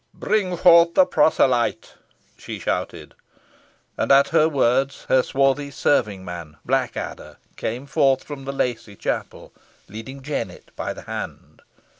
[0.15, 1.93] "Bring forth the proselyte!"
[2.35, 3.13] she shouted.
[3.99, 9.53] And at the words, her swarthy serving man, Blackadder, came forth from the Lacy chapel,
[9.87, 11.61] leading Jennet by the hand.